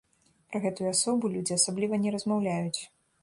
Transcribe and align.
Пра 0.51 0.61
гэтую 0.63 0.87
асобу 0.93 1.31
людзі 1.35 1.57
асабліва 1.59 2.01
не 2.05 2.15
размаўляюць. 2.17 2.81